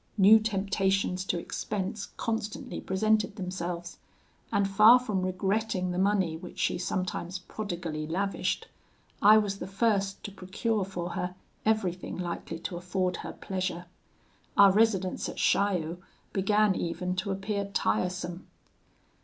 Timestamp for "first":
9.67-10.23